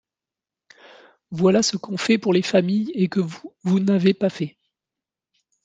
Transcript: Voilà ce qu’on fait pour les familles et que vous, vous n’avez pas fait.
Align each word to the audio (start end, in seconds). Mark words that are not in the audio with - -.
Voilà 1.29 1.61
ce 1.61 1.77
qu’on 1.77 1.95
fait 1.95 2.17
pour 2.17 2.33
les 2.33 2.41
familles 2.41 2.89
et 2.95 3.07
que 3.07 3.19
vous, 3.19 3.53
vous 3.61 3.79
n’avez 3.79 4.15
pas 4.15 4.31
fait. 4.31 4.57